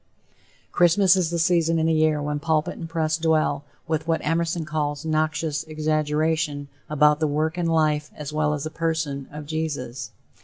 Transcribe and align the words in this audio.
Christmas 0.71 1.15
is 1.15 1.29
the 1.29 1.37
season 1.37 1.77
in 1.77 1.85
the 1.85 1.93
year 1.93 2.19
when 2.23 2.39
pulpit 2.39 2.75
and 2.75 2.89
press 2.89 3.19
dwell, 3.19 3.63
with 3.87 4.07
what 4.07 4.19
Emerson 4.23 4.65
calls 4.65 5.05
"noxious 5.05 5.63
exaggeration," 5.65 6.69
about 6.89 7.19
the 7.19 7.27
work 7.27 7.55
and 7.55 7.69
life, 7.71 8.09
as 8.15 8.33
well 8.33 8.55
as 8.55 8.63
the 8.63 8.71
person 8.71 9.27
of 9.31 9.45
Jesus. 9.45 10.09